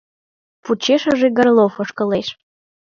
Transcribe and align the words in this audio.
Почешыже 0.63 1.27
Горлов 1.37 1.73
ошкылеш. 1.81 2.27